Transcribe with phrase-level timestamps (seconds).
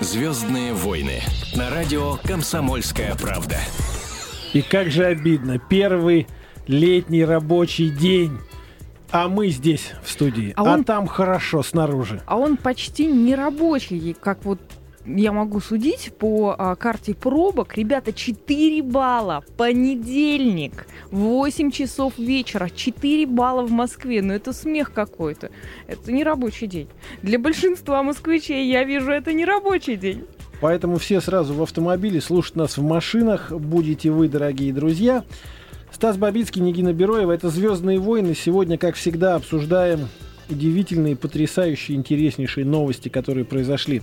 [0.00, 1.20] «Звездные войны»
[1.54, 3.58] на радио «Комсомольская правда».
[4.52, 5.58] И как же обидно.
[5.58, 6.26] Первый
[6.66, 8.38] летний рабочий день.
[9.10, 10.52] А мы здесь, в студии.
[10.56, 12.22] А А, он- там хорошо, снаружи.
[12.26, 14.60] А он почти не рабочий, как вот
[15.06, 17.76] я могу судить по а, карте пробок.
[17.76, 19.44] Ребята, 4 балла.
[19.56, 20.86] Понедельник.
[21.10, 22.68] 8 часов вечера.
[22.68, 24.22] 4 балла в Москве.
[24.22, 25.50] Ну это смех какой-то.
[25.86, 26.88] Это не рабочий день.
[27.22, 30.24] Для большинства москвичей я вижу, это не рабочий день.
[30.60, 33.52] Поэтому все сразу в автомобиле, слушать нас в машинах.
[33.52, 35.24] Будете вы, дорогие друзья.
[35.92, 37.32] Стас Бабицкий, Нигина Бероева.
[37.32, 38.34] Это «Звездные войны».
[38.34, 40.08] Сегодня, как всегда, обсуждаем
[40.48, 44.02] удивительные, потрясающие, интереснейшие новости, которые произошли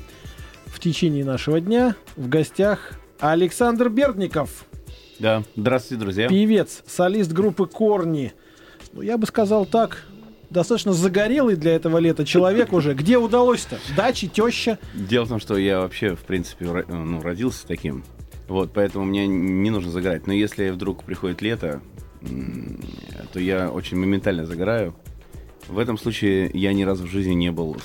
[0.73, 1.95] в течение нашего дня.
[2.17, 4.65] В гостях Александр Бердников.
[5.19, 6.27] Да, здравствуйте, друзья.
[6.27, 8.33] Певец, солист группы Корни.
[8.91, 10.03] Ну, я бы сказал так,
[10.49, 12.95] достаточно загорелый для этого лета человек уже.
[12.95, 13.77] Где удалось-то?
[13.95, 14.79] Дачи, теща.
[14.93, 18.03] Дело в том, что я вообще, в принципе, ну, родился таким.
[18.47, 20.27] Вот, поэтому мне не нужно загорать.
[20.27, 21.81] Но если вдруг приходит лето,
[23.31, 24.95] то я очень моментально загораю.
[25.67, 27.83] В этом случае я ни разу в жизни не был в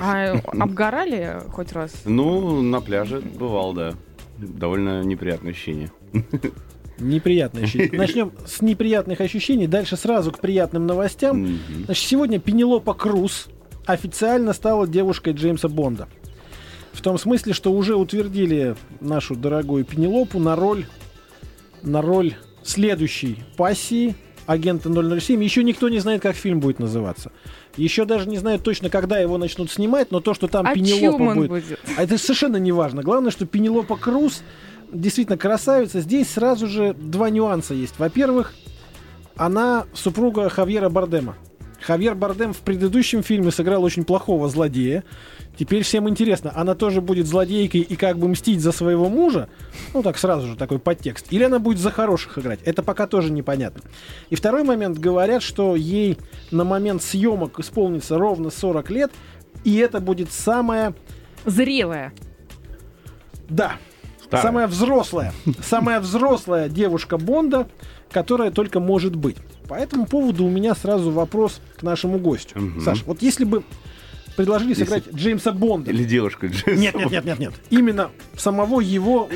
[0.00, 1.92] А обгорали хоть раз?
[2.04, 3.94] Ну, на пляже бывал, да.
[4.38, 5.90] Довольно неприятное ощущение.
[6.98, 7.90] Неприятные ощущения.
[7.98, 11.58] Начнем с неприятных ощущений, дальше сразу к приятным новостям.
[11.86, 13.48] Значит, сегодня Пенелопа Круз
[13.86, 16.08] официально стала девушкой Джеймса Бонда.
[16.92, 20.86] В том смысле, что уже утвердили нашу дорогую Пенелопу на роль,
[21.82, 24.14] на роль следующей пассии
[24.46, 25.42] агента 007.
[25.42, 27.32] Еще никто не знает, как фильм будет называться.
[27.76, 31.34] Еще даже не знают точно, когда его начнут снимать, но то, что там О Пенелопа
[31.34, 31.48] будет...
[31.48, 31.80] будет?
[31.96, 33.02] А это совершенно не важно.
[33.02, 34.42] Главное, что Пенелопа Круз
[34.92, 36.00] действительно красавица.
[36.00, 37.98] Здесь сразу же два нюанса есть.
[37.98, 38.54] Во-первых,
[39.36, 41.36] она супруга Хавьера Бардема.
[41.86, 45.04] Хавьер Бардем в предыдущем фильме сыграл очень плохого злодея.
[45.58, 49.50] Теперь всем интересно, она тоже будет злодейкой и как бы мстить за своего мужа?
[49.92, 51.26] Ну, так сразу же такой подтекст.
[51.30, 52.60] Или она будет за хороших играть?
[52.64, 53.82] Это пока тоже непонятно.
[54.30, 54.98] И второй момент.
[54.98, 56.16] Говорят, что ей
[56.50, 59.12] на момент съемок исполнится ровно 40 лет,
[59.64, 60.94] и это будет самая
[61.44, 62.12] Зрелая.
[63.48, 63.74] да.
[64.24, 64.42] Старая.
[64.42, 65.32] Самая взрослая.
[65.62, 67.68] Самая взрослая девушка Бонда,
[68.10, 69.36] которая только может быть.
[69.68, 72.58] По этому поводу у меня сразу вопрос к нашему гостю.
[72.60, 72.80] Мгм.
[72.82, 73.62] Саш, вот если бы
[74.36, 75.90] предложили Если- сыграть Джеймса Бонда.
[75.90, 77.52] Или девушка Джеймса Нет, нет, нет, нет, нет.
[77.70, 79.28] Именно самого его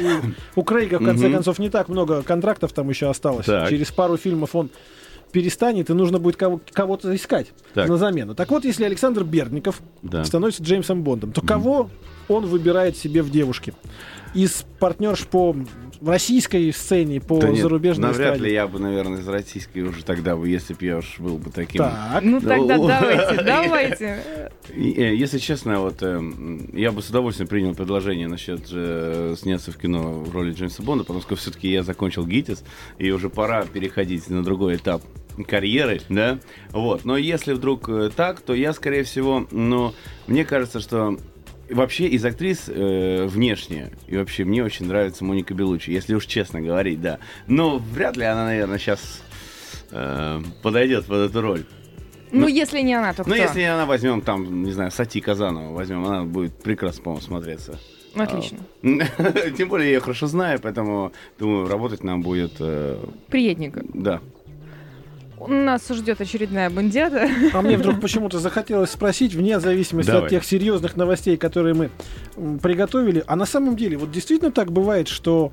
[0.56, 3.46] у, у Крейга, в конце концов, не так много контрактов там еще осталось.
[3.46, 3.68] Так.
[3.70, 4.70] Через пару фильмов он
[5.30, 7.88] перестанет, и нужно будет кого- кого-то искать Так.
[7.88, 8.34] на замену.
[8.34, 10.24] Так вот, если Александр Бердников Да.
[10.24, 11.90] становится Джеймсом Бондом, то кого
[12.28, 13.74] он выбирает себе в девушке?
[14.34, 15.54] Из партнерш по
[16.02, 18.44] российской сцене, по Да нет, зарубежной навряд эстраде?
[18.44, 21.50] ли я бы, наверное, из российской уже тогда бы, если бы я уж был бы
[21.50, 21.78] таким.
[21.78, 22.22] Так.
[22.22, 24.22] Ну тогда Ну, давайте, давайте.
[24.74, 29.72] И, э, Если честно, вот эм, я бы с удовольствием принял предложение насчет э, сняться
[29.72, 32.62] в кино в роли Джеймса Бонда, потому что все-таки я закончил ГИТИС,
[32.98, 35.02] и уже пора переходить на другой этап
[35.46, 36.38] карьеры, да,
[36.72, 37.04] вот.
[37.04, 39.94] Но если вдруг э, так, то я, скорее всего, ну,
[40.26, 41.16] мне кажется, что
[41.70, 46.60] вообще из актрис э, внешне, и вообще мне очень нравится Моника Белучи, если уж честно
[46.60, 47.18] говорить, да.
[47.46, 49.22] Но вряд ли она, наверное, сейчас
[50.62, 51.64] подойдет под эту роль.
[52.30, 53.30] Ну, если не она, то кто?
[53.30, 57.78] Ну, если она возьмем там, не знаю, Сати Казанова возьмем, она будет прекрасно, по-моему, смотреться.
[58.14, 58.58] Отлично.
[59.56, 62.98] Тем более я ее хорошо знаю, поэтому, думаю, работать нам будет, э,
[63.28, 63.82] Приятненько.
[63.94, 64.20] да.
[65.46, 67.28] Нас ждет очередная бандиада.
[67.52, 70.24] А мне вдруг почему-то захотелось спросить, вне зависимости Давай.
[70.24, 71.90] от тех серьезных новостей, которые мы
[72.62, 75.52] приготовили, а на самом деле, вот действительно так бывает, что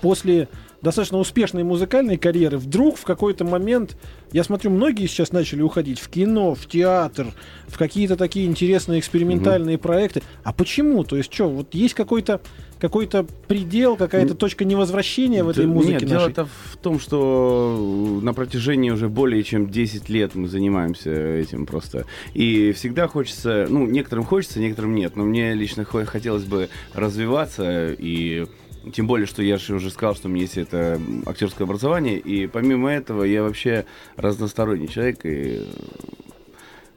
[0.00, 0.48] после
[0.82, 3.96] достаточно успешной музыкальной карьеры вдруг в какой-то момент,
[4.32, 7.28] я смотрю, многие сейчас начали уходить в кино, в театр,
[7.68, 10.22] в какие-то такие интересные экспериментальные проекты.
[10.44, 11.04] А почему?
[11.04, 12.40] То есть что, вот есть какой-то
[12.78, 16.32] какой-то предел, какая-то точка невозвращения в этой музыке Нет, нашей?
[16.34, 22.04] дело-то в том, что на протяжении уже более чем 10 лет мы занимаемся этим просто.
[22.34, 25.16] И всегда хочется, ну, некоторым хочется, некоторым нет.
[25.16, 28.46] Но мне лично хо- хотелось бы развиваться и
[28.92, 32.46] тем более, что я же уже сказал, что у меня есть это актерское образование, и
[32.46, 33.84] помимо этого я вообще
[34.16, 35.62] разносторонний человек, и,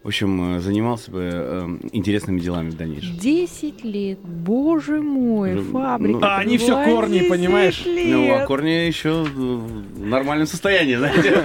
[0.03, 3.17] в общем, э, занимался бы э, интересными делами в дальнейшем.
[3.17, 6.19] 10 лет, боже мой, Ну, фабрика.
[6.19, 7.83] ну, А они была корни, 10 понимаешь?
[7.85, 7.91] Ну,
[8.33, 8.47] а лет.
[8.47, 11.43] корни еще в нормальном состоянии, знаете,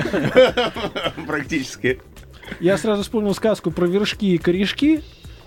[1.27, 2.01] практически.
[2.61, 5.01] Я сразу вспомнил сказку про вершки и корешки,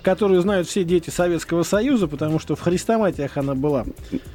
[0.08, 3.84] которую знают все дети Советского Союза, потому что в хрестоматиях она была.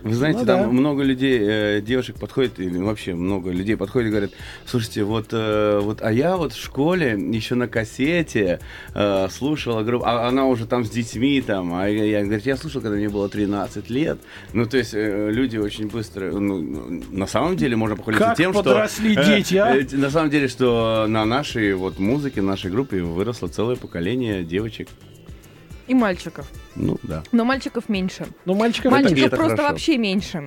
[0.02, 0.68] Вы знаете, Ну там да.
[0.68, 4.30] много людей, э, девушек подходит, или вообще много людей подходит и говорят,
[4.66, 8.60] слушайте, вот, э, вот, а я вот в школе еще на кассете
[8.94, 12.58] э, слушала группу, а она уже там с детьми, там, а я, я, говорит, я
[12.58, 14.18] слушал, когда мне было 13 лет.
[14.52, 18.36] Ну, то есть э, люди очень быстро, ну, ну, на самом деле можно похвалиться Как
[18.36, 19.24] тем, подросли что...
[19.24, 19.74] дети, а?
[19.74, 24.88] э, на самом деле, что на нашей вот музыке, нашей группе выросло целое поколение девочек.
[25.92, 26.46] И мальчиков.
[26.74, 27.22] Ну, да.
[27.32, 28.26] Но мальчиков меньше.
[28.46, 29.72] Ну, мальчиков Мальчик- Мальчиков это просто хорошо.
[29.72, 30.46] вообще меньше.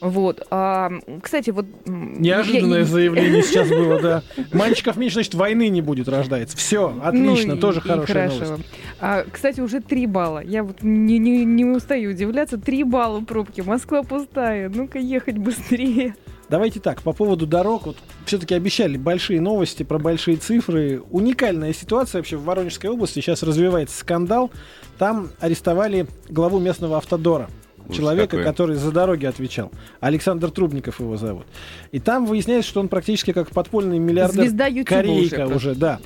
[0.00, 0.46] Вот.
[0.50, 0.90] а,
[1.22, 1.66] кстати, вот...
[1.86, 4.22] Неожиданное я- заявление сейчас было, да.
[4.52, 6.56] Мальчиков меньше, значит, войны не будет рождается.
[6.56, 8.44] Все, отлично, Ну, и- тоже и хорошая хорошо.
[8.52, 8.68] новость.
[9.00, 10.42] А, кстати, уже 3 балла.
[10.42, 12.56] Я вот не, не, не устаю удивляться.
[12.58, 13.60] 3 балла пробки.
[13.60, 14.68] Москва пустая.
[14.68, 16.14] Ну-ка ехать быстрее.
[16.48, 21.02] Давайте так, по поводу дорог, вот все-таки обещали большие новости про большие цифры.
[21.10, 23.20] Уникальная ситуация вообще в Воронежской области.
[23.20, 24.50] Сейчас развивается скандал.
[24.98, 27.50] Там арестовали главу местного автодора.
[27.92, 28.44] Человека, какой.
[28.44, 29.70] который за дороги отвечал.
[30.00, 31.46] Александр Трубников его зовут.
[31.90, 34.42] И там выясняется, что он практически как подпольный миллиардер.
[34.42, 35.54] Звезда Ютуба Корейка уже.
[35.54, 36.00] уже, да.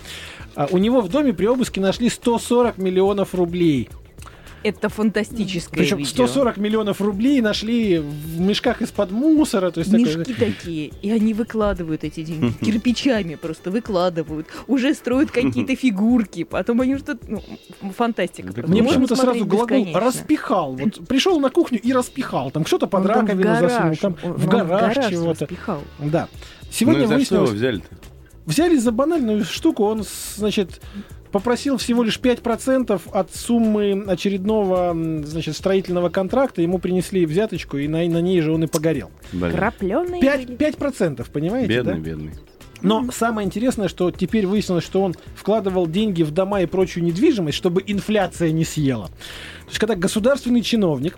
[0.54, 3.88] А у него в доме при обыске нашли 140 миллионов рублей.
[4.64, 6.26] Это фантастическое Причем видео.
[6.26, 9.70] 140 миллионов рублей нашли в мешках из-под мусора.
[9.70, 12.52] То есть такое- Мешки такие, и они выкладывают эти деньги.
[12.64, 14.46] Кирпичами просто выкладывают.
[14.66, 16.44] Уже строят какие-то фигурки.
[16.44, 17.26] Потом они что-то...
[17.28, 17.42] Ну,
[17.96, 18.52] фантастика.
[18.52, 18.70] Просто.
[18.70, 20.74] Мне почему-то сразу глагол распихал.
[20.76, 22.50] Вот пришел на кухню и распихал.
[22.50, 25.40] Там что-то под Он раковину засунул, там он- в гараж, гараж чего-то.
[25.44, 25.82] распихал.
[25.98, 26.28] Да.
[26.70, 27.96] Сегодня ну, и за что его выяснилось, взяли-то?
[28.46, 30.04] взяли за банальную штуку, он,
[30.36, 30.80] значит,
[31.32, 34.94] попросил всего лишь 5% от суммы очередного,
[35.24, 39.10] значит, строительного контракта, ему принесли взяточку, и на, на ней же он и погорел.
[39.32, 39.52] Блин.
[39.52, 40.58] Крапленые 5, были.
[40.58, 41.98] 5% понимаете, Бедный, да?
[41.98, 42.32] бедный.
[42.82, 47.56] Но самое интересное, что теперь выяснилось, что он вкладывал деньги в дома и прочую недвижимость,
[47.56, 49.06] чтобы инфляция не съела.
[49.06, 51.16] То есть, когда государственный чиновник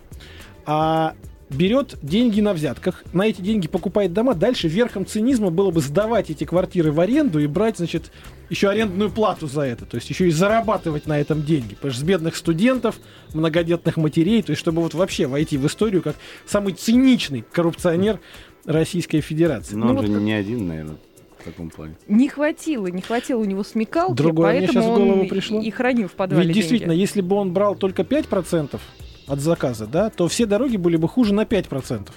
[0.66, 1.14] а,
[1.50, 6.30] берет деньги на взятках, на эти деньги покупает дома, дальше верхом цинизма было бы сдавать
[6.30, 8.10] эти квартиры в аренду и брать, значит,
[8.50, 9.84] еще арендную плату за это.
[9.84, 11.74] То есть еще и зарабатывать на этом деньги.
[11.74, 12.96] Потому что с бедных студентов,
[13.34, 18.20] многодетных матерей, то есть чтобы вот вообще войти в историю как самый циничный коррупционер
[18.64, 19.74] Российской Федерации.
[19.76, 20.96] Но Ну он вот же как- не один, наверное,
[21.38, 21.94] в таком плане.
[22.08, 25.60] Не хватило, не хватило у него смекалки, Другое мне поэтому щас в он голову пришло.
[25.60, 27.02] и хранил в подвале Ведь действительно, деньги.
[27.02, 28.80] если бы он брал только 5%
[29.26, 32.08] от заказа, да, то все дороги были бы хуже на 5%.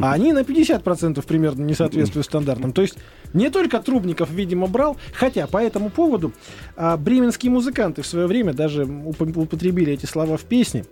[0.00, 2.72] А они на 50% примерно не соответствуют стандартам.
[2.72, 2.98] То есть
[3.32, 6.32] не только Трубников, видимо, брал, хотя по этому поводу
[6.76, 10.84] а, бременские музыканты в свое время даже уп- употребили эти слова в песне.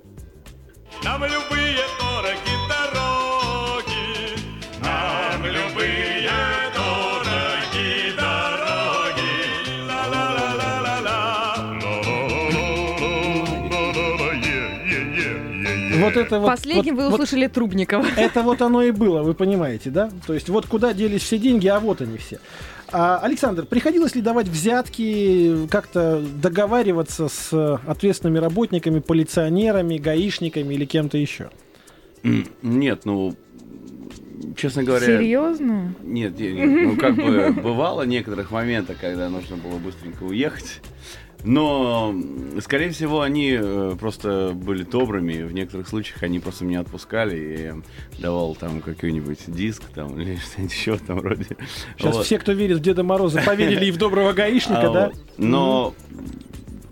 [1.04, 1.55] Нам любые
[15.98, 18.06] Вот это вот, Последним вот- вы вот услышали Трубникова.
[18.16, 20.10] это вот оно и было, вы понимаете, да?
[20.26, 22.38] То есть вот куда делись все деньги, а вот они все.
[22.92, 30.84] А, Александр, приходилось ли давать взятки, как-то договариваться с э, ответственными работниками, полиционерами, гаишниками или
[30.84, 31.50] кем-то еще?
[32.62, 33.34] Нет, ну,
[34.56, 35.06] честно говоря...
[35.06, 35.94] Серьезно?
[36.02, 40.80] Нет, не- не, ну как бы бывало некоторых моментах, когда нужно было быстренько уехать.
[41.44, 42.14] Но,
[42.60, 45.42] скорее всего, они э, просто были добрыми.
[45.44, 47.76] В некоторых случаях они просто меня отпускали и я
[48.18, 51.46] давал там какой-нибудь диск там или что-нибудь еще там вроде.
[51.96, 52.24] Сейчас Вот.
[52.26, 55.12] все, кто верит в Деда Мороза, поверили и в доброго гаишника, А да?
[55.36, 55.94] Но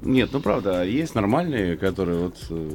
[0.03, 2.37] нет, ну правда, есть нормальные, которые вот.
[2.51, 2.71] э,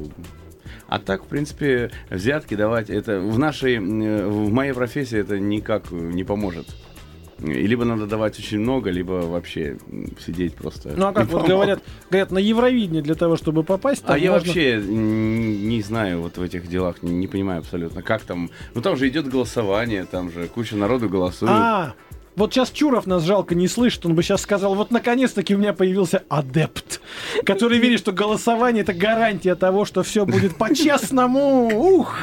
[0.88, 5.90] А так, в принципе, взятки давать это в нашей, э, в моей профессии это никак
[5.92, 6.66] не поможет.
[7.42, 9.78] И Либо надо давать очень много, либо вообще
[10.24, 10.92] сидеть просто.
[10.96, 11.80] Ну а как вот говорят,
[12.10, 16.36] говорят, на Евровидение для того, чтобы попасть, там А я можно- вообще не знаю вот
[16.36, 18.50] в этих делах, не, не понимаю абсолютно, как там.
[18.74, 21.52] Ну там же идет голосование, там же куча народу голосует.
[21.52, 21.94] А,
[22.36, 25.72] вот сейчас Чуров нас жалко не слышит, он бы сейчас сказал, вот наконец-таки у меня
[25.72, 27.00] появился адепт,
[27.44, 31.68] который верит, что голосование это гарантия того, что все будет по-честному.
[31.74, 32.16] Ух!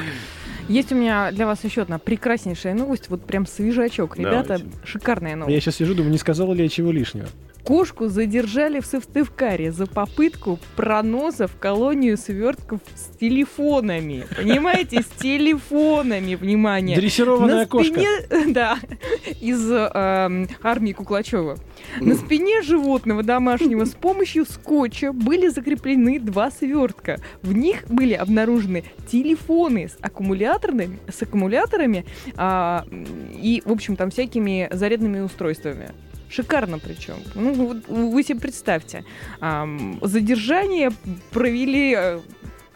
[0.67, 4.17] Есть у меня для вас еще одна прекраснейшая новость, вот прям свежачок.
[4.17, 4.65] Ребята, Давайте.
[4.85, 5.63] шикарная А я новость.
[5.63, 7.27] сейчас сижу, думаю, не сказала ли я чего лишнего.
[7.67, 14.25] Кошку задержали в Сыктывкаре за попытку проноса в колонию свертков с телефонами.
[14.37, 16.95] Понимаете, с телефонами, внимание.
[16.95, 17.93] Дрессированная На кошка.
[17.93, 18.07] спине,
[18.53, 18.77] да,
[19.41, 21.57] из эм, армии Куклачева.
[21.99, 27.19] На спине животного домашнего с помощью скотча были закреплены два свертка.
[27.41, 32.05] В них были обнаружены телефоны с аккумуляторными, с аккумуляторами
[32.37, 32.85] а,
[33.33, 35.91] и, в общем, там всякими зарядными устройствами.
[36.29, 37.15] Шикарно причем.
[37.35, 39.03] Ну, вот вы себе представьте.
[40.01, 40.91] задержание
[41.31, 42.19] провели э,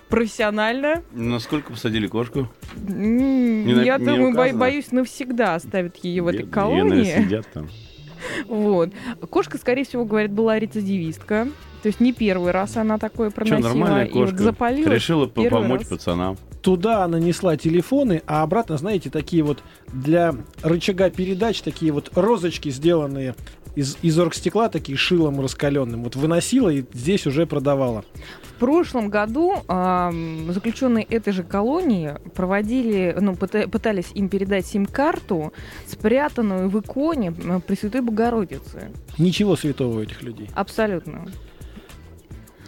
[0.09, 1.03] профессионально.
[1.11, 2.47] Насколько посадили кошку?
[2.87, 7.03] Не Я не думаю, бо- боюсь, навсегда оставят ее в этой Бедные, колонии.
[7.23, 7.69] сидят там.
[8.47, 8.91] Вот.
[9.31, 11.47] Кошка, скорее всего, говорит, была рецидивистка.
[11.81, 13.69] То есть не первый раз она такое проносила.
[13.69, 14.43] нормальная и вот кошка.
[14.43, 14.93] запалилась.
[14.93, 15.89] Решила помочь раз.
[15.89, 16.37] пацанам.
[16.61, 22.69] Туда она несла телефоны, а обратно, знаете, такие вот для рычага передач, такие вот розочки,
[22.69, 23.35] сделанные
[23.75, 26.03] из, из оргстекла, такие шилом раскаленным.
[26.03, 28.03] Вот выносила и здесь уже продавала.
[28.43, 35.53] В прошлом году ам, заключенные этой же колонии проводили, ну, пыта- пытались им передать сим-карту,
[35.87, 38.91] спрятанную в иконе э, Пресвятой Богородицы.
[39.17, 40.47] Ничего святого у этих людей.
[40.53, 41.25] Абсолютно.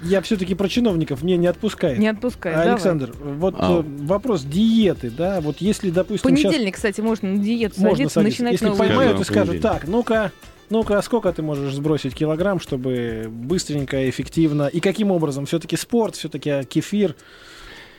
[0.03, 1.99] Я все-таки про чиновников мне не отпускает.
[1.99, 2.53] Не отпускай.
[2.53, 2.73] А, давай.
[2.73, 7.79] Александр, вот э, вопрос диеты, да, вот если, допустим, сейчас понедельник, кстати, можно на диету
[7.79, 10.31] можно садиться, садиться, начинать если новую поймают и скажут, так, ну-ка,
[10.69, 15.45] ну-ка, сколько ты можешь сбросить килограмм, чтобы быстренько, эффективно, и каким образом?
[15.45, 17.15] Все-таки спорт, все-таки кефир,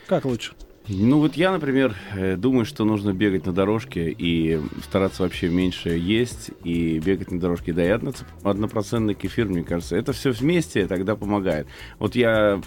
[0.07, 0.53] как лучше?
[0.87, 5.91] Ну вот я, например, э, думаю, что нужно бегать на дорожке и стараться вообще меньше
[5.91, 7.73] есть и бегать на дорожке.
[7.73, 8.13] Да и одно-
[8.43, 11.67] однопроцентный кефир, мне кажется, это все вместе тогда помогает.
[11.99, 12.61] Вот я,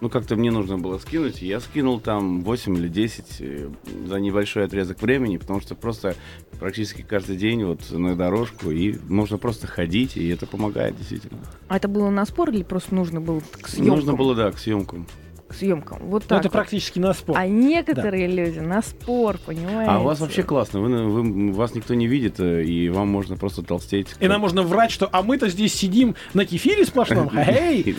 [0.00, 3.68] ну как-то мне нужно было скинуть, и я скинул там 8 или 10 э,
[4.06, 6.14] за небольшой отрезок времени, потому что просто
[6.58, 11.40] практически каждый день вот на дорожку, и можно просто ходить, и это помогает действительно.
[11.68, 13.96] А это было на спор или просто нужно было к съемкам?
[13.96, 15.06] Нужно было, да, к съемкам.
[15.52, 15.98] Съемкам.
[16.02, 16.40] Вот Ну, так.
[16.40, 16.52] это вот.
[16.52, 17.36] практически на спор.
[17.38, 19.90] А некоторые люди на спор, понимаете?
[19.90, 23.62] А у вас вообще классно, вы, вы- вас никто не видит, и вам можно просто
[23.62, 24.08] толстеть.
[24.20, 27.30] И нам можно врать, что а мы-то здесь сидим на кефире сплошном.
[27.36, 27.96] Эй!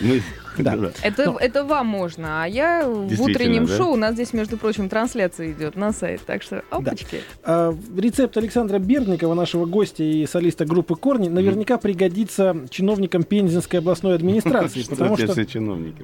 [0.58, 0.76] Да.
[0.76, 0.90] да.
[1.02, 1.36] Это, Ну.
[1.36, 3.76] это вам можно, а я в утреннем да?
[3.76, 7.20] шоу, у нас здесь, между прочим, трансляция идет на сайт, так что опачки.
[7.44, 14.14] А, Рецепт Александра Бердникова, нашего гостя и солиста группы «Корни», наверняка пригодится чиновникам Пензенской областной
[14.14, 15.32] администрации, потому что...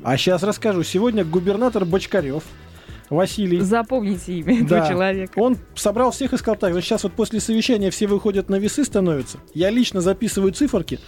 [0.03, 0.83] А сейчас расскажу.
[0.83, 2.43] Сегодня губернатор Бочкарев
[3.11, 4.79] Василий Запомните имя Да.
[4.79, 5.33] этого человека.
[5.39, 9.39] Он собрал всех и сказал так, сейчас вот после совещания все выходят на весы становятся.
[9.55, 10.99] Я лично записываю циферки.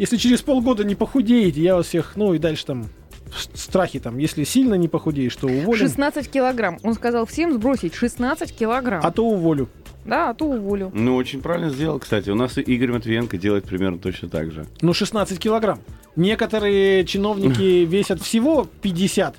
[0.00, 2.86] Если через полгода не похудеете, я вас всех, ну и дальше там
[3.30, 5.78] в страхе там, если сильно не похудеешь, то уволю.
[5.78, 6.78] 16 килограмм.
[6.82, 9.02] Он сказал всем сбросить 16 килограмм.
[9.04, 9.68] А то уволю.
[10.06, 10.90] Да, а то уволю.
[10.94, 12.30] Ну, очень правильно сделал, кстати.
[12.30, 14.64] У нас и Игорь Матвиенко делает примерно точно так же.
[14.80, 15.80] Ну, 16 килограмм.
[16.16, 19.36] Некоторые чиновники весят всего 50.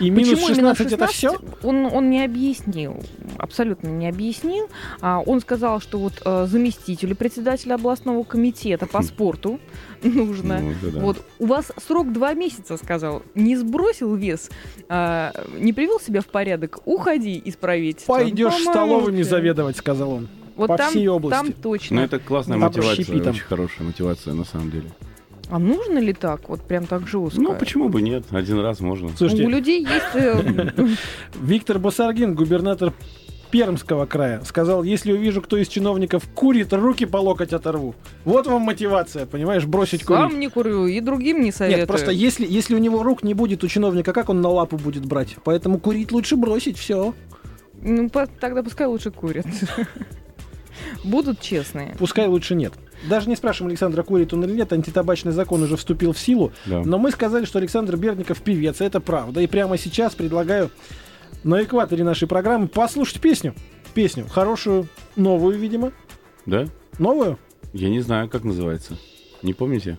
[0.00, 1.36] И минус Почему именно 16, это все?
[1.62, 3.02] Он, он не объяснил,
[3.36, 4.68] абсолютно не объяснил.
[5.00, 9.58] А, он сказал, что вот э, заместителю председателя областного комитета по спорту
[10.02, 10.60] нужно.
[10.60, 11.00] Ну, это да.
[11.00, 13.22] Вот у вас срок два месяца, сказал.
[13.34, 14.50] Не сбросил вес,
[14.88, 18.04] а, не привел себя в порядок, уходи исправить.
[18.06, 20.28] Пойдешь По-моему, столовыми заведовать, сказал он.
[20.54, 21.36] Вот по там, всей области.
[21.36, 21.96] там точно.
[21.96, 23.34] Ну, это классная мотивация, общепит там.
[23.34, 24.90] очень хорошая мотивация, на самом деле.
[25.50, 27.40] А нужно ли так, вот прям так жестко?
[27.40, 28.24] Ну, почему бы нет?
[28.30, 29.08] Один раз можно.
[29.16, 30.14] Слушайте, У людей есть...
[30.14, 30.86] э,
[31.40, 32.92] Виктор Басаргин, губернатор
[33.50, 37.94] Пермского края, сказал, если увижу, кто из чиновников курит, руки по локоть оторву.
[38.26, 40.20] Вот вам мотивация, понимаешь, бросить курить.
[40.30, 41.80] Сам не курю и другим не советую.
[41.80, 44.76] Нет, просто если, если у него рук не будет у чиновника, как он на лапу
[44.76, 45.36] будет брать?
[45.44, 47.14] Поэтому курить лучше бросить, все.
[47.80, 49.46] Ну, по- тогда пускай лучше курят.
[51.04, 51.94] Будут честные.
[51.98, 52.72] Пускай лучше нет.
[53.08, 56.52] Даже не спрашиваем Александра, курит он или нет, антитабачный закон уже вступил в силу.
[56.66, 56.82] Да.
[56.84, 59.40] Но мы сказали, что Александр Бердников певец, и это правда.
[59.40, 60.70] И прямо сейчас предлагаю
[61.44, 63.54] на экваторе нашей программы послушать песню.
[63.94, 65.92] Песню, хорошую, новую, видимо.
[66.46, 66.66] Да?
[66.98, 67.38] Новую?
[67.72, 68.98] Я не знаю, как называется.
[69.42, 69.98] Не помните?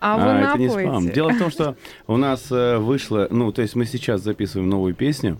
[0.00, 0.88] А, вы это не напоите.
[0.88, 1.10] спам.
[1.10, 4.94] Дело в том, что у нас э, вышло, ну, то есть мы сейчас записываем новую
[4.94, 5.38] песню,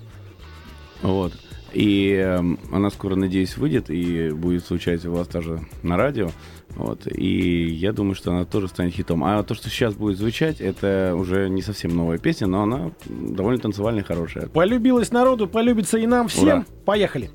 [1.03, 1.35] вот,
[1.75, 6.31] и эм, она скоро, надеюсь, выйдет и будет звучать у вас тоже на радио,
[6.77, 9.23] вот, и я думаю, что она тоже станет хитом.
[9.25, 13.61] А то, что сейчас будет звучать, это уже не совсем новая песня, но она довольно
[13.61, 14.49] танцевальная, хорошая.
[14.49, 16.45] Полюбилась народу, полюбится и нам всем.
[16.45, 16.65] Ура.
[16.85, 17.31] Поехали.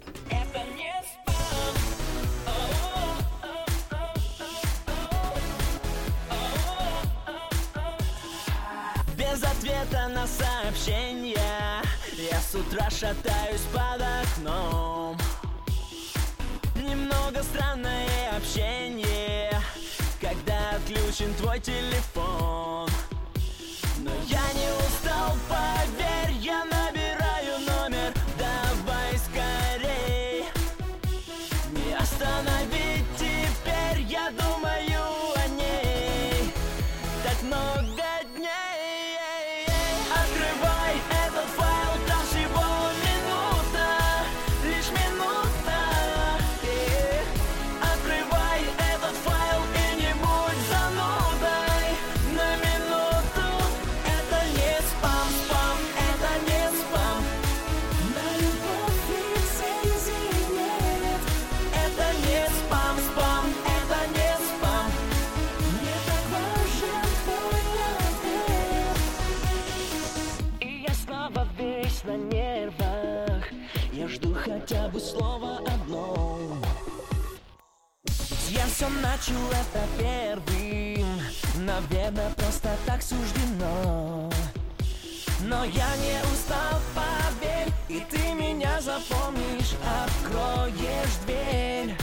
[9.18, 11.38] Без ответа на сообщения
[12.30, 14.09] Я с утра шатаюсь под
[14.40, 15.18] окном.
[16.76, 19.52] Немного странное общение
[20.20, 22.90] Когда отключен твой телефон.
[24.00, 26.19] Но я не устал, поверь
[79.20, 81.20] начал это первым.
[81.56, 84.30] Наверное, просто так суждено.
[85.42, 89.76] Но я не устал, поверь И ты меня запомнишь.
[90.04, 91.96] Откроешь дверь.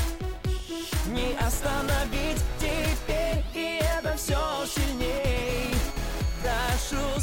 [1.07, 5.75] Не остановить теперь И это все сильней.
[6.43, 7.21] Прошу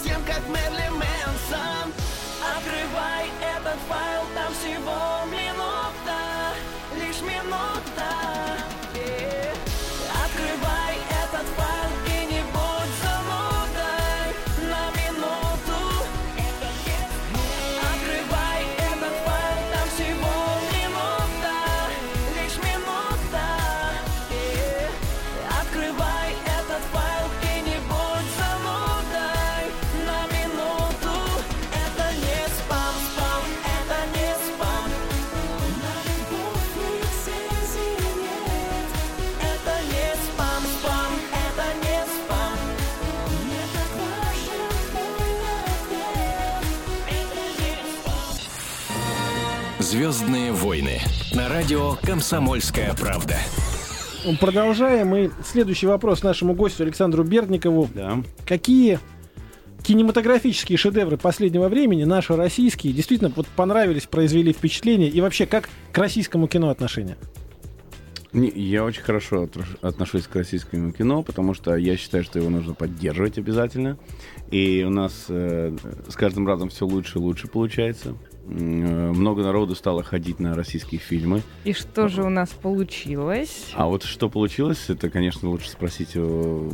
[0.00, 1.92] совсем как Мерли Мэнсон.
[2.56, 4.99] Открывай этот файл, там всего
[50.10, 50.98] Звездные войны
[51.32, 53.36] на радио «Комсомольская правда».
[54.40, 55.14] Продолжаем.
[55.14, 57.88] И следующий вопрос нашему гостю Александру Бердникову.
[57.94, 58.20] Да.
[58.44, 58.98] Какие
[59.84, 65.08] кинематографические шедевры последнего времени, наши российские, действительно вот понравились, произвели впечатление?
[65.08, 67.16] И вообще, как к российскому кино отношение?
[68.32, 69.48] Я очень хорошо
[69.82, 73.98] отношусь к российскому кино, потому что я считаю, что его нужно поддерживать обязательно.
[74.52, 75.76] И у нас э,
[76.08, 78.14] с каждым разом все лучше и лучше получается.
[78.46, 81.42] Э, Много народу стало ходить на российские фильмы.
[81.64, 83.70] И что же у нас получилось?
[83.74, 86.72] А вот что получилось, это, конечно, лучше спросить у,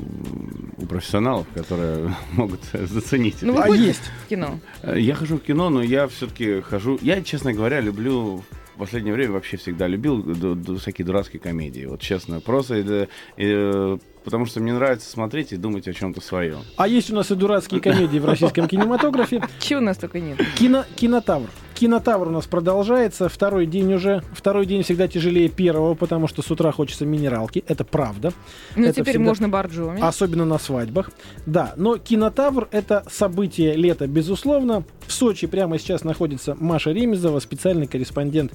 [0.76, 3.36] у профессионалов, которые могут заценить.
[3.40, 3.56] Ну, это.
[3.56, 4.10] вы А ходите есть.
[4.26, 4.58] в кино?
[4.82, 6.98] Э, Я хожу в кино, но я все-таки хожу...
[7.00, 8.42] Я, честно говоря, люблю...
[8.76, 11.86] В последнее время вообще всегда любил ду- ду- всякие дурацкие комедии.
[11.86, 13.06] Вот честно, просто э,
[13.38, 16.58] э, потому что мне нравится смотреть и думать о чем-то своем.
[16.76, 19.42] А есть у нас и дурацкие комедии в российском кинематографе.
[19.60, 20.38] Чего у нас только нет?
[20.58, 21.48] Кино, кинотавр.
[21.80, 23.28] Кинотавр у нас продолжается.
[23.28, 24.22] Второй день уже.
[24.32, 27.62] Второй день всегда тяжелее первого, потому что с утра хочется минералки.
[27.68, 28.32] Это правда.
[28.76, 30.00] Ну, Это теперь всегда- можно боржоми.
[30.00, 31.10] Особенно на свадьбах.
[31.44, 34.84] Да, но кинотавр это событие лета, безусловно.
[35.06, 38.52] В Сочи прямо сейчас находится Маша Ремезова, специальный корреспондент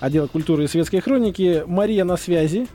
[0.00, 1.62] отдела культуры и светской хроники.
[1.68, 2.66] Мария на связи.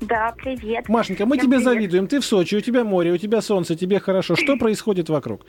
[0.00, 0.88] Да, привет.
[0.88, 1.72] Машенька, мы Всем тебе привет.
[1.74, 2.06] завидуем.
[2.08, 4.34] Ты в Сочи, у тебя море, у тебя солнце, тебе хорошо.
[4.34, 5.42] Что происходит вокруг?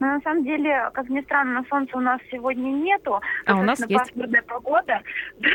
[0.00, 3.20] Но на самом деле, как ни странно, солнца у нас сегодня нету.
[3.46, 4.12] А у нас Достаточно есть.
[4.12, 5.02] пасмурная погода.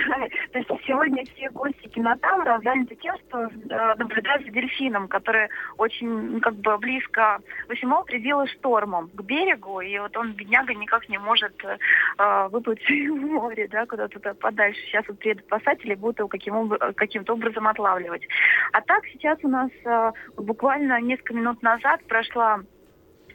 [0.09, 5.49] Да, То есть сегодня все гости кинотавра заняты тем, что э, наблюдают за дельфином, который
[5.77, 11.07] очень ну, как бы близко Васимол прибило штормом к берегу, и вот он, бедняга, никак
[11.09, 14.79] не может э, выплыть в море, да, куда-то подальше.
[14.87, 18.27] Сейчас вот приедут спасатели и будут его каким каким-то образом отлавливать.
[18.73, 22.61] А так сейчас у нас э, буквально несколько минут назад прошла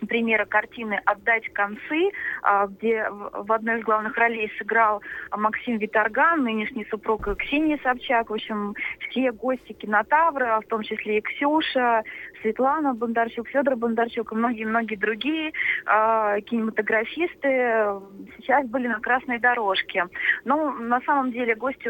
[0.07, 2.11] премьера картины «Отдать концы»,
[2.43, 5.03] а, где в одной из главных ролей сыграл
[5.37, 8.31] Максим Виторган, нынешний супруг Ксении Собчак.
[8.31, 8.75] В общем,
[9.09, 12.03] все гости кинотавра, в том числе и Ксюша,
[12.43, 15.53] Светлана Бондарчук, Федор Бондарчук и многие-многие другие
[15.87, 18.01] а, кинематографисты
[18.37, 20.07] сейчас были на красной дорожке.
[20.45, 21.89] Ну, на самом деле гости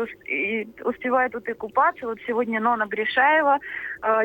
[0.85, 2.07] успевают тут и купаться.
[2.07, 3.59] Вот сегодня Нона Гришаева,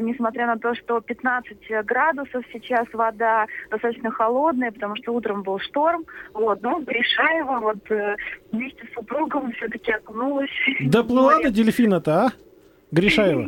[0.02, 6.06] несмотря на то, что 15 градусов сейчас вода достаточно холодная, потому что утром был шторм.
[6.34, 8.16] Вот, но Гришаева вот э,
[8.52, 10.50] вместе с супругом все-таки окунулась.
[10.82, 12.32] Доплыла до дельфина-то, а?
[12.92, 13.48] Гришаева.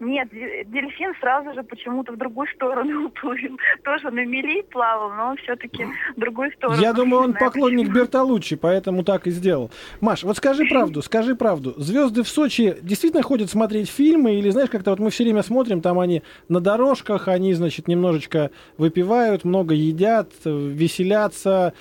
[0.00, 3.58] Нет, де- дельфин сразу же почему-то в другую сторону уплыл.
[3.84, 5.84] Тоже на мели плавал, но все-таки
[6.16, 6.80] в другую сторону.
[6.80, 7.94] Я думаю, он поклонник почему.
[8.04, 9.70] Бертолуччи, поэтому так и сделал.
[10.00, 11.74] Маш, вот скажи правду, скажи правду.
[11.76, 15.82] Звезды в Сочи действительно ходят смотреть фильмы или, знаешь, как-то вот мы все время смотрим,
[15.82, 21.74] там они на дорожках, они, значит, немножечко выпивают, много едят, веселятся,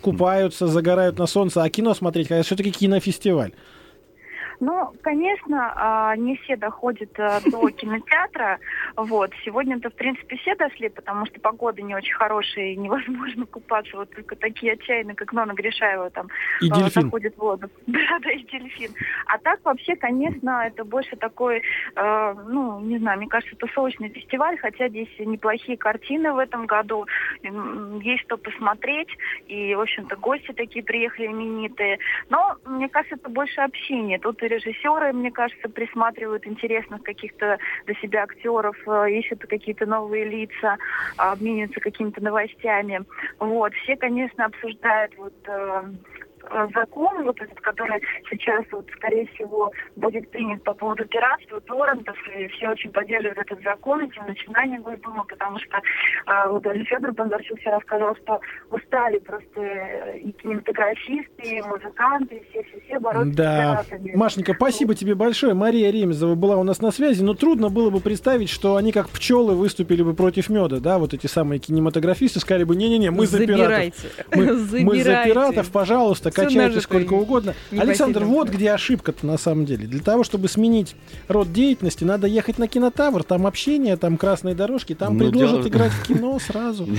[0.00, 3.52] купаются, загорают на солнце, а кино смотреть, когда все-таки кинофестиваль.
[4.60, 8.58] Ну, конечно, а, не все доходят а, до кинотеатра.
[8.96, 9.30] Вот.
[9.44, 13.96] Сегодня-то, в принципе, все дошли, потому что погода не очень хорошая и невозможно купаться.
[13.96, 16.28] Вот только такие отчаянные, как Нона Гришаева, там
[16.60, 17.02] И дельфин.
[17.02, 17.68] заходит в воду.
[17.86, 18.90] Да, да, и дельфин.
[19.26, 21.62] А так вообще, конечно, это больше такой,
[21.96, 27.06] э, ну, не знаю, мне кажется, тусовочный фестиваль, хотя здесь неплохие картины в этом году,
[27.42, 29.08] есть что посмотреть,
[29.46, 31.98] и, в общем-то, гости такие приехали именитые.
[32.28, 34.18] Но, мне кажется, это больше общение.
[34.18, 40.24] Тут и режиссеры, мне кажется, присматривают интересных каких-то для себя актеров, э, ищут какие-то новые
[40.24, 40.76] лица,
[41.16, 43.04] обмениваются какими-то новостями.
[43.38, 43.74] Вот.
[43.74, 45.82] Все, конечно, обсуждают вот э,
[46.74, 52.46] закон, вот этот, который сейчас, вот, скорее всего, будет принят по поводу пиратства, торрентов, и
[52.48, 57.58] все очень поддерживают этот закон, этим начинанием Госдумы, потому что э, вот даже Федор Бондарчук
[57.58, 63.82] вчера сказал, что устали просто э, и кинематографисты, и музыканты, и все-все-все бороться Да.
[63.82, 64.16] с пиратами.
[64.16, 65.54] Машенька, спасибо тебе большое.
[65.54, 69.08] Мария Ремезова была у нас на связи, но трудно было бы представить, что они как
[69.10, 73.38] пчелы выступили бы против меда, да, вот эти самые кинематографисты сказали бы, не-не-не, мы за
[73.38, 73.56] пиратов.
[73.66, 74.08] Забирайте.
[74.34, 77.54] Мы, мы за пиратов, пожалуйста, качайте сколько угодно.
[77.70, 79.86] не Александр, вот где ошибка-то на самом деле.
[79.86, 80.94] Для того, чтобы сменить
[81.28, 85.68] род деятельности, надо ехать на кинотавр, там общение, там красные дорожки, там Ну, предложат дело-
[85.68, 86.88] играть в кино сразу.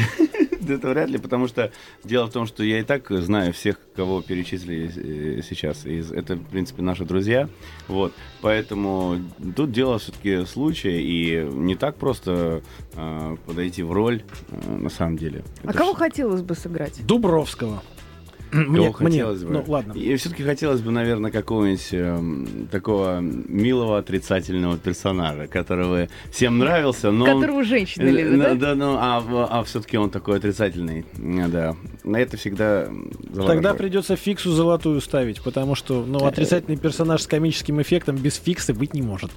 [0.59, 1.71] Да Это вряд ли, потому что
[2.03, 5.85] дело в том, что я и так знаю всех, кого перечислили э, сейчас.
[5.85, 7.47] Это, в принципе, наши друзья.
[7.87, 8.11] Вот.
[8.41, 9.17] Поэтому
[9.55, 12.63] тут дело все-таки случая, и не так просто
[12.95, 15.43] э, подойти в роль, э, на самом деле.
[15.63, 16.99] А Это кого ж- хотелось бы сыграть?
[17.05, 17.81] Дубровского.
[18.51, 19.51] Кого Мне, мне, хотелось бы.
[19.51, 19.93] ну ладно.
[19.93, 27.25] И все-таки хотелось бы, наверное, какого-нибудь эм, такого милого отрицательного персонажа, которого всем нравился, но...
[27.25, 28.55] он- Которого женщины Э, любят, да, да?
[28.55, 31.05] да, ну, а, все-таки он такой отрицательный.
[31.17, 31.75] Э, Да.
[32.03, 32.87] На это всегда
[33.35, 38.73] Тогда придется фиксу золотую ставить, потому что ну, отрицательный персонаж с комическим эффектом без фиксы
[38.73, 39.31] быть не может.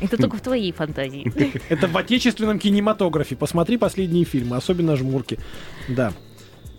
[0.00, 1.32] Это только в твоей фантазии.
[1.68, 3.36] Это в отечественном кинематографе.
[3.36, 5.38] Посмотри последние фильмы, особенно «Жмурки».
[5.88, 6.12] Да.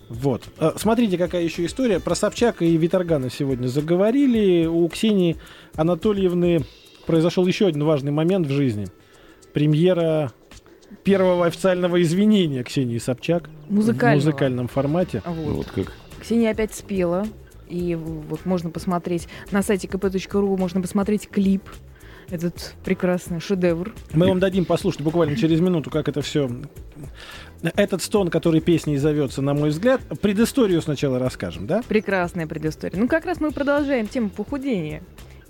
[0.10, 0.44] Вот.
[0.58, 2.00] А, Смотрите, какая еще история.
[2.00, 4.66] Про Собчака и Виторгана сегодня заговорили.
[4.66, 5.38] У Ксении
[5.76, 6.62] Анатольевны
[7.06, 8.88] произошел еще один важный момент в жизни.
[9.54, 10.32] Премьера
[11.04, 14.16] первого официального извинения Ксении Собчак в Музыкального.
[14.26, 15.22] музыкальном формате.
[15.26, 15.54] Вот.
[15.56, 15.92] Вот как.
[16.22, 17.26] Ксения опять спела.
[17.70, 21.64] И в- вот можно посмотреть на сайте kp.ru, можно посмотреть клип.
[22.30, 23.94] Этот прекрасный шедевр.
[24.14, 26.50] Мы вам дадим послушать буквально через минуту, как это все...
[27.62, 31.82] Этот стон, который песней зовется, на мой взгляд, предысторию сначала расскажем, да?
[31.88, 33.00] Прекрасная предыстория.
[33.00, 35.02] Ну, как раз мы продолжаем тему похудения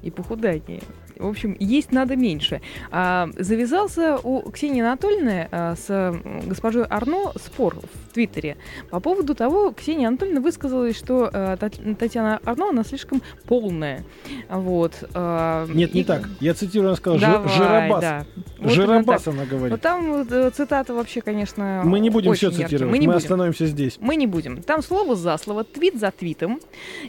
[0.02, 0.82] и похудания.
[1.18, 2.62] В общем, есть надо меньше.
[2.92, 6.14] А, завязался у Ксении Анатольевны а, с
[6.46, 7.78] госпожой Арно спор
[8.10, 8.58] в Твиттере
[8.90, 14.04] по поводу того, Ксения Анатольевна высказалась, что а, Тат- Татьяна Арно, она слишком полная.
[14.50, 14.92] Вот.
[15.14, 16.28] а, Нет, не и- так.
[16.42, 18.02] Я цитирую, она сказала, Давай, «Жи- жиробас.
[18.02, 18.26] да.
[18.60, 19.82] Вот жиробас она говорит.
[19.82, 22.68] там вот, э, цитата вообще, конечно, Мы не будем все яркие.
[22.68, 23.18] цитировать, Мы мы, не будем.
[23.18, 23.98] остановимся здесь.
[24.02, 24.62] Мы не будем.
[24.62, 26.60] Там слово за слово, твит за твитом.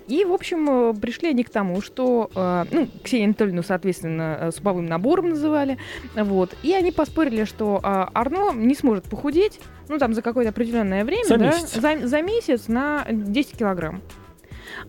[0.07, 4.51] И, в общем, э, пришли они к тому, что, э, ну, Ксению Анатольевну, соответственно, э,
[4.53, 5.79] суповым набором называли.
[6.15, 6.55] Вот.
[6.63, 11.25] И они поспорили, что э, Арно не сможет похудеть, ну, там, за какое-то определенное время,
[11.25, 11.75] За да, месяц.
[11.75, 14.03] За, за месяц на 10 килограмм.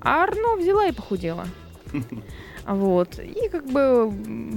[0.02, 1.45] А Арно взяла и похудела.
[2.67, 3.19] Вот.
[3.19, 4.12] И как бы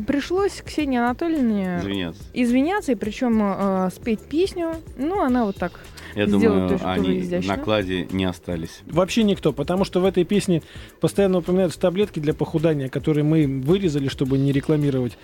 [0.07, 2.23] пришлось Ксении Анатольевне Извиняться.
[2.35, 4.75] извиняться, и причем э, спеть песню.
[4.96, 5.81] Ну, она вот так
[6.16, 7.57] Я думаю, тоже они в изящно.
[7.57, 8.81] накладе не остались.
[8.87, 10.62] Вообще никто, потому что в этой песне
[11.01, 15.16] постоянно упоминаются таблетки для похудания, которые мы вырезали, чтобы не рекламировать.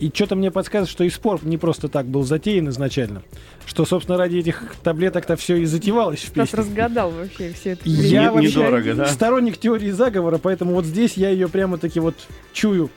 [0.00, 3.22] И что-то мне подсказывает, что и спор не просто так был затеян изначально.
[3.66, 6.58] Что, собственно, ради этих таблеток-то все и затевалось в Стас песне.
[6.58, 7.82] разгадал вообще все это.
[7.84, 9.06] Я Не- вообще недорого, да?
[9.06, 12.14] сторонник теории заговора, поэтому вот здесь я ее прямо-таки вот
[12.54, 12.88] чую.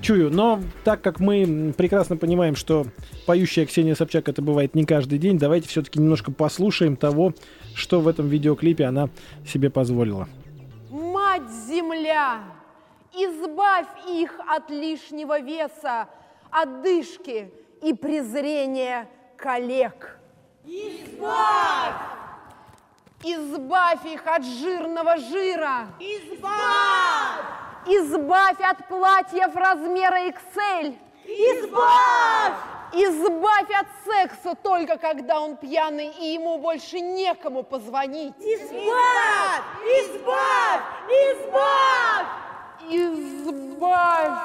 [0.00, 0.30] Чую.
[0.30, 2.86] Но так как мы прекрасно понимаем, что
[3.26, 7.34] поющая Ксения Собчак это бывает не каждый день, давайте все-таки немножко послушаем того,
[7.74, 9.10] что в этом видеоклипе она
[9.46, 10.28] себе позволила.
[10.90, 12.40] Мать-Земля,
[13.14, 16.06] избавь их от лишнего веса,
[16.52, 20.18] одышки и презрения коллег.
[20.64, 21.94] Избавь!
[23.24, 25.88] Избавь их от жирного жира.
[25.98, 27.44] Избавь!
[27.86, 30.96] Избавь от платьев размера XL.
[31.24, 32.54] Избавь!
[32.94, 38.34] Избавь от секса только когда он пьяный и ему больше некому позвонить.
[38.38, 39.62] Избавь!
[39.86, 40.82] Избавь!
[41.08, 42.26] Избавь!
[42.90, 44.38] Избавь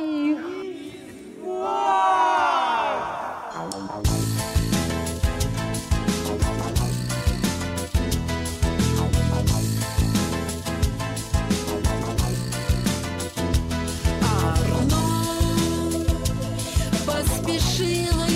[0.00, 0.61] их!
[17.06, 18.32] Поспешила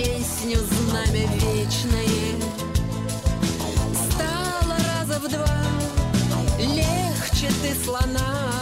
[0.00, 2.40] песню знамя вечное
[3.92, 5.62] Стало раза в два
[6.58, 8.52] Легче ты слона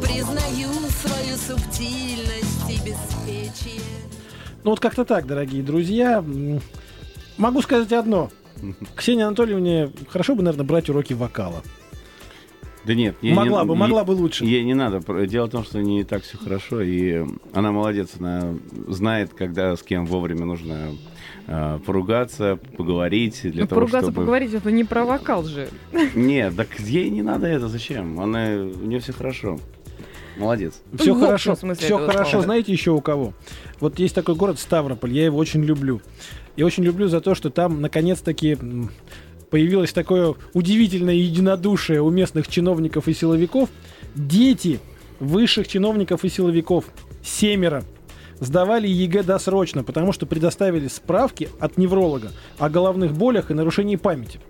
[0.00, 0.70] Признаю
[1.02, 3.80] свою субтильность и беспечие
[4.62, 6.24] Ну вот как-то так, дорогие друзья.
[7.36, 8.30] Могу сказать одно.
[8.96, 11.62] Ксении Анатольевне хорошо бы, наверное, брать уроки вокала.
[12.86, 14.44] Да нет, ей Могла не, бы, ей- могла бы лучше.
[14.44, 15.00] Ей не надо.
[15.26, 18.54] Дело в том, что не так все хорошо, и она молодец, она
[18.88, 20.92] знает, когда с кем вовремя нужно
[21.48, 24.20] э, поругаться, поговорить для Ну, того, поругаться, чтобы...
[24.22, 25.68] поговорить, это не про вокал же.
[26.14, 28.20] Нет, так ей не надо это, зачем?
[28.20, 29.58] Она, у нее все хорошо.
[30.36, 30.82] Молодец.
[30.98, 32.30] Все общем хорошо, все хорошо.
[32.30, 32.44] слова.
[32.44, 33.32] Знаете еще у кого?
[33.80, 36.02] Вот есть такой город Ставрополь, я его очень люблю.
[36.56, 38.56] Я очень люблю за то, что там наконец-таки
[39.50, 43.68] появилось такое удивительное единодушие у местных чиновников и силовиков.
[44.14, 44.80] Дети
[45.20, 46.86] высших чиновников и силовиков,
[47.22, 47.84] семеро,
[48.40, 54.40] сдавали ЕГЭ досрочно, потому что предоставили справки от невролога о головных болях и нарушении памяти.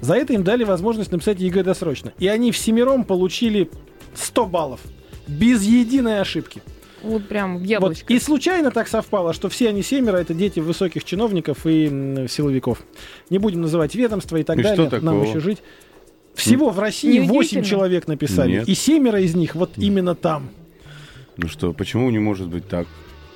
[0.00, 2.12] За это им дали возможность написать ЕГЭ досрочно.
[2.18, 3.70] И они всемером получили
[4.14, 4.80] 100 баллов.
[5.28, 6.62] Без единой ошибки.
[7.06, 7.68] Вот прям в Вот.
[7.68, 8.12] яблочко.
[8.12, 12.82] И случайно так совпало, что все они семеро это дети высоких чиновников и силовиков.
[13.30, 15.00] Не будем называть ведомства и так И что далее.
[15.00, 15.62] Нам еще жить.
[16.34, 17.64] Всего в России 8 Неудивительно.
[17.64, 18.52] человек написали.
[18.58, 18.68] Нет.
[18.68, 20.50] И семеро из них вот именно там.
[21.38, 22.86] Ну что, почему не может быть так?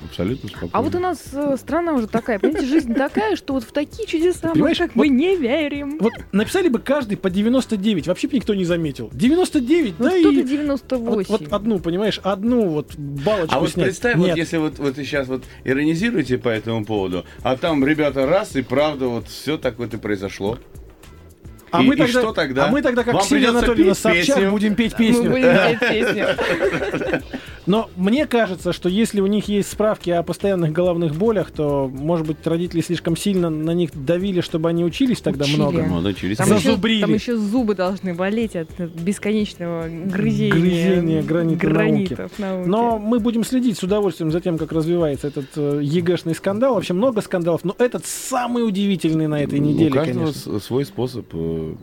[0.03, 0.71] Абсолютно спокойно.
[0.73, 4.09] А вот у нас э, страна уже такая, понимаете, жизнь такая, что вот в такие
[4.09, 5.99] чудеса мы как вот- бы не верим.
[6.01, 9.11] Вот написали бы каждый по 99, вообще бы никто не заметил.
[9.13, 10.43] 99, Ну да что ты и...
[10.43, 11.05] 98?
[11.05, 13.87] Вот, вот одну, понимаешь, одну вот балочку А вот снять.
[13.87, 14.29] представь, Нет.
[14.31, 18.57] вот если вот, вот вы сейчас вот иронизируете по этому поводу, а там ребята раз,
[18.57, 20.59] и правда вот все так вот и произошло.
[21.71, 22.67] а и- мы и тогда, что тогда?
[22.67, 24.51] А мы тогда, как Вам Ксения Анатольевна Собчак, песню.
[24.51, 25.31] будем петь Мы песню.
[25.31, 26.27] будем петь песню.
[27.71, 32.27] Но мне кажется, что если у них есть справки о постоянных головных болях, то, может
[32.27, 35.57] быть, родители слишком сильно на них давили, чтобы они учились тогда Учили.
[35.57, 35.87] много.
[35.87, 41.67] Ну, да, через Там еще, там еще зубы должны болеть от бесконечного грызения, Грызения гранита
[41.69, 42.69] гранитов науки.
[42.69, 46.75] Но мы будем следить с удовольствием за тем, как развивается этот э, ЕГЭшный скандал.
[46.75, 50.59] Вообще много скандалов, но этот самый удивительный на этой неделе, У каждого конечно.
[50.59, 51.75] свой способ э,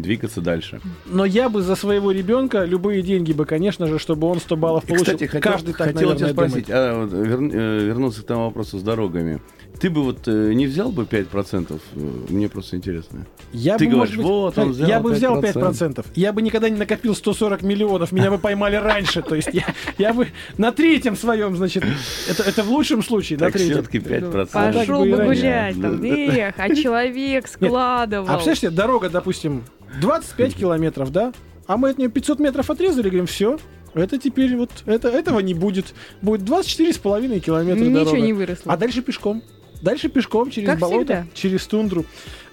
[0.00, 0.80] двигаться дальше.
[1.06, 4.84] Но я бы за своего ребенка любые деньги бы, конечно же, чтобы он 100 баллов
[4.84, 5.04] И, получил.
[5.06, 6.50] Кстати, хотел, Каждый так, хотел тебя наверное, думает.
[6.50, 9.40] спросить, а, вот, вер- э, вернуться к тому вопросу с дорогами.
[9.80, 11.80] Ты бы вот э, не взял бы 5%?
[11.94, 13.26] Э, Мне просто интересно.
[13.52, 15.94] Я Ты бы, говоришь, быть, вот, он знаете, я взял бы взял 5%.
[15.94, 16.06] 5%.
[16.16, 19.22] Я бы никогда не накопил 140 миллионов, меня бы поймали раньше.
[19.22, 19.64] То есть я,
[19.96, 20.26] я бы
[20.58, 21.84] на третьем своем, значит,
[22.28, 23.72] это, это в лучшем случае, на третьем.
[23.74, 24.32] все-таки 5%.
[24.32, 28.26] так Пошел бы и гулять там, эх, а человек складывал.
[28.26, 29.62] А представляешь себе, дорога, допустим,
[30.00, 31.32] 25 километров, да?
[31.66, 33.58] А мы от нее 500 метров отрезали, говорим, все,
[33.94, 35.94] это теперь вот, это, этого не будет.
[36.22, 38.20] Будет 24,5 километра Ничего дорога.
[38.20, 38.72] не выросло.
[38.72, 39.42] А дальше пешком.
[39.82, 41.26] Дальше пешком через Как болото, всегда.
[41.34, 42.04] через тундру.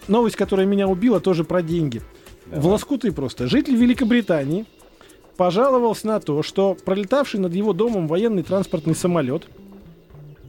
[0.08, 2.02] Новость, которая меня убила, тоже про деньги.
[2.45, 3.47] В лоскуты просто.
[3.47, 4.65] Житель Великобритании
[5.36, 9.47] пожаловался на то, что пролетавший над его домом военный транспортный самолет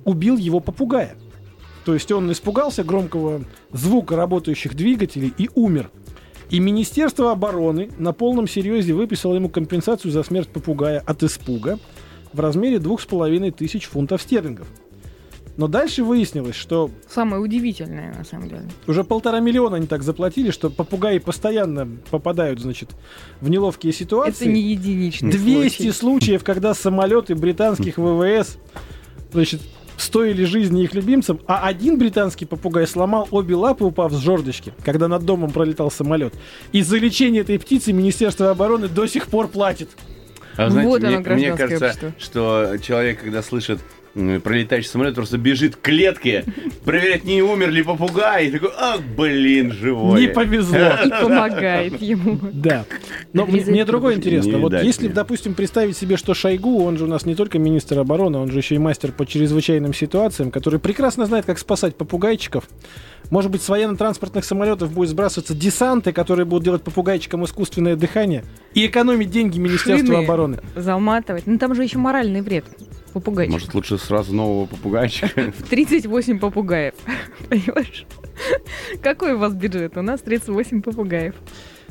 [0.05, 1.16] убил его попугая.
[1.85, 5.90] То есть он испугался громкого звука работающих двигателей и умер.
[6.50, 11.78] И Министерство обороны на полном серьезе выписало ему компенсацию за смерть попугая от испуга
[12.32, 14.66] в размере двух с половиной тысяч фунтов стерлингов.
[15.58, 18.62] Но дальше выяснилось, что Самое удивительное, на самом деле.
[18.87, 22.90] уже полтора миллиона они так заплатили, что попугаи постоянно попадают, значит,
[23.40, 24.44] в неловкие ситуации.
[24.44, 25.92] Это не единичный 200 случай.
[25.92, 28.56] случаев, когда самолеты британских ВВС,
[29.32, 29.61] значит,
[30.08, 35.06] стоили жизни их любимцам, а один британский попугай сломал обе лапы, упав с жердочки, когда
[35.06, 36.34] над домом пролетал самолет.
[36.72, 39.90] И за лечение этой птицы Министерство обороны до сих пор платит.
[40.56, 42.12] А знаете, Вот мне, оно, мне кажется, общество.
[42.18, 43.78] что человек, когда слышит
[44.42, 46.44] пролетающий самолет просто бежит к клетке,
[46.85, 48.46] проверять, не умер ли попугай.
[48.48, 50.20] И такой, ах, блин, живой.
[50.20, 50.78] Не повезло.
[51.04, 52.38] И помогает ему.
[52.52, 52.85] Да.
[53.33, 54.59] Но мне, другое интересно.
[54.59, 58.38] Вот если, допустим, представить себе, что Шойгу, он же у нас не только министр обороны,
[58.38, 62.64] он же еще и мастер по чрезвычайным ситуациям, который прекрасно знает, как спасать попугайчиков.
[63.31, 68.87] Может быть, с военно-транспортных самолетов будет сбрасываться десанты, которые будут делать попугайчикам искусственное дыхание и
[68.87, 70.61] экономить деньги Министерства Шины обороны.
[70.74, 71.46] Заматывать.
[71.46, 72.64] Ну там же еще моральный вред.
[73.18, 73.52] Попугайчик.
[73.52, 75.52] Может, лучше сразу нового попугайчика?
[75.59, 76.94] В 38 попугаев.
[77.48, 78.07] Понимаешь?
[79.02, 79.96] Какой у вас бюджет?
[79.96, 81.35] У нас 38 попугаев.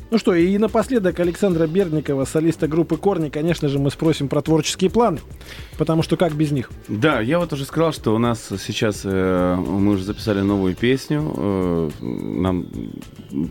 [0.10, 4.90] Ну что, и напоследок Александра Берникова, солиста группы «Корни», конечно же, мы спросим про творческие
[4.90, 5.20] планы,
[5.78, 6.72] потому что как без них?
[6.88, 11.34] Да, я вот уже сказал, что у нас сейчас э, мы уже записали новую песню,
[11.36, 12.68] э, нам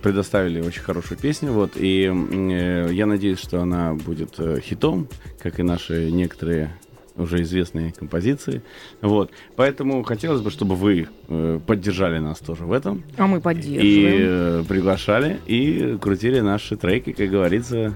[0.03, 5.09] предоставили очень хорошую песню, вот, и э, я надеюсь, что она будет э, хитом,
[5.39, 6.75] как и наши некоторые
[7.17, 8.63] уже известные композиции,
[9.01, 13.41] вот, поэтому хотелось бы, чтобы вы э, поддержали нас тоже в этом А мы и
[13.41, 14.17] поддерживаем.
[14.61, 17.95] э, приглашали и крутили наши треки, как говорится,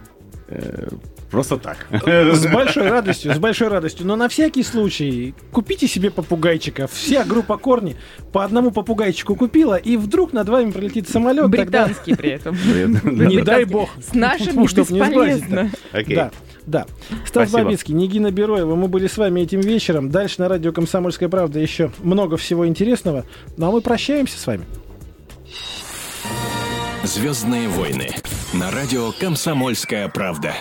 [0.48, 0.88] э,
[1.30, 1.86] просто так.
[2.06, 4.06] С большой радостью, с большой радостью.
[4.06, 6.86] Но на всякий случай купите себе попугайчика.
[6.88, 7.96] Вся группа Корни
[8.32, 11.44] по одному попугайчику купила, и вдруг над вами пролетит самолет.
[11.52, 12.56] тогда- Британский при этом.
[13.04, 13.90] Не дай бог.
[14.02, 15.70] С нашими бесполезно.
[15.92, 16.18] Окей.
[16.70, 16.86] Да.
[17.26, 17.64] Стас Спасибо.
[17.64, 20.10] Бабицкий, Нигина Бероева, мы были с вами этим вечером.
[20.10, 23.24] Дальше на радио «Комсомольская правда» еще много всего интересного.
[23.56, 24.64] Ну а мы прощаемся с вами.
[27.02, 28.10] Звездные войны
[28.52, 30.54] на радио «Комсомольская правда».